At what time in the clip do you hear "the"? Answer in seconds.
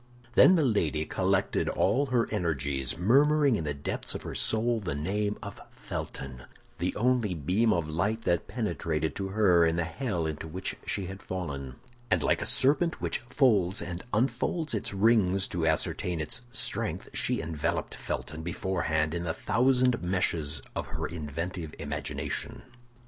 3.65-3.73, 4.79-4.95, 9.75-9.83, 19.23-19.35